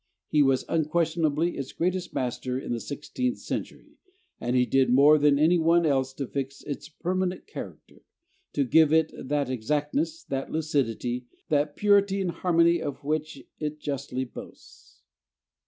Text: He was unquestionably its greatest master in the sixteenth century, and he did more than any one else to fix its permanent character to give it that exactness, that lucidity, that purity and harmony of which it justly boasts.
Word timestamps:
He 0.29 0.41
was 0.41 0.65
unquestionably 0.67 1.55
its 1.57 1.73
greatest 1.73 2.11
master 2.11 2.57
in 2.57 2.73
the 2.73 2.79
sixteenth 2.79 3.37
century, 3.37 3.99
and 4.39 4.55
he 4.55 4.65
did 4.65 4.89
more 4.89 5.19
than 5.19 5.37
any 5.37 5.59
one 5.59 5.85
else 5.85 6.11
to 6.13 6.25
fix 6.25 6.63
its 6.63 6.89
permanent 6.89 7.45
character 7.45 8.01
to 8.53 8.63
give 8.63 8.91
it 8.91 9.13
that 9.15 9.51
exactness, 9.51 10.23
that 10.23 10.51
lucidity, 10.51 11.27
that 11.49 11.75
purity 11.75 12.19
and 12.19 12.31
harmony 12.31 12.81
of 12.81 13.03
which 13.03 13.43
it 13.59 13.79
justly 13.79 14.23
boasts. 14.25 15.03